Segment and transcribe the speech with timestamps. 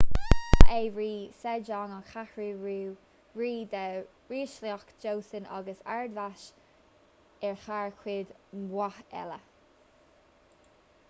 [0.59, 1.09] ba é rí
[1.41, 2.45] sejong an cheathrú
[3.41, 3.83] rí de
[4.31, 6.47] ríshliocht joseon agus ard-mheas
[7.51, 8.35] air thar cuid
[8.73, 9.41] mhaith eile